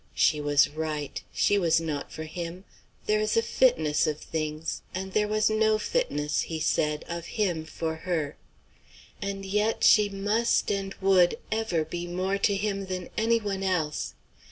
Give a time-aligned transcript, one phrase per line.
[0.15, 1.21] She was right.
[1.31, 2.63] She was not for him.
[3.05, 7.65] There is a fitness of things, and there was no fitness he said of him
[7.65, 8.35] for her.
[9.21, 14.15] And yet she must and would ever be more to him than any one else.